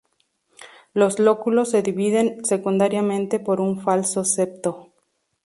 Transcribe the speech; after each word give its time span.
Los 0.95 1.19
lóculos 1.19 1.69
se 1.69 1.83
dividen, 1.83 2.43
secundariamente, 2.43 3.39
por 3.39 3.61
un 3.61 3.81
falso 3.83 4.23
septo. 4.25 4.95